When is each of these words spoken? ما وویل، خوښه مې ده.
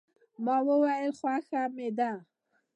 ما 0.43 0.57
وویل، 0.67 1.09
خوښه 1.19 1.61
مې 1.75 1.89
ده. 1.97 2.11